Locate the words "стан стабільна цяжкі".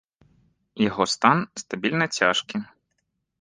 1.15-2.57